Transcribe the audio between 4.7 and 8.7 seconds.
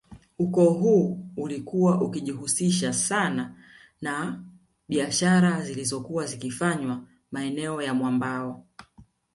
biashara zilizokuwa zikifanywa maeneo ya mwambao